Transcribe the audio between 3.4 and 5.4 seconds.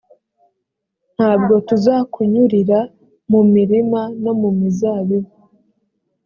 mirima no mu mizabibu.